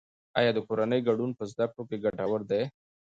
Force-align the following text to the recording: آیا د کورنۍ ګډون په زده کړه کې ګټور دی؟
آیا 0.39 0.51
د 0.55 0.59
کورنۍ 0.67 0.99
ګډون 1.07 1.29
په 1.37 1.43
زده 1.51 1.65
کړه 1.71 1.83
کې 1.89 1.97
ګټور 2.05 2.41
دی؟ 2.51 2.63